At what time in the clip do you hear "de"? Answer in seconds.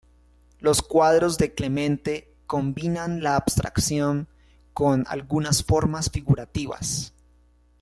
1.37-1.53